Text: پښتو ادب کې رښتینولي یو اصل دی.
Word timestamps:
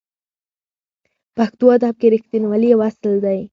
پښتو 1.35 1.65
ادب 1.75 1.95
کې 1.99 2.07
رښتینولي 2.13 2.67
یو 2.71 2.81
اصل 2.89 3.13
دی. 3.25 3.39